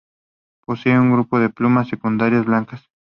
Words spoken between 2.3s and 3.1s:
blancas.